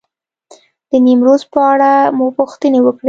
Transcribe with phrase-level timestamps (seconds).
[0.89, 2.99] د نیمروز په اړه مو پوښتنې وکړې.